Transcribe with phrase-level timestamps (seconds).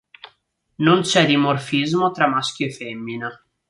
[0.77, 3.39] Non c'è dimorfismo tra maschio e femmina.